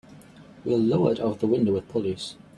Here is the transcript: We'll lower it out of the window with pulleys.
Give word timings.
We'll 0.65 0.79
lower 0.79 1.11
it 1.11 1.19
out 1.19 1.33
of 1.33 1.39
the 1.41 1.45
window 1.45 1.73
with 1.73 1.87
pulleys. 1.87 2.33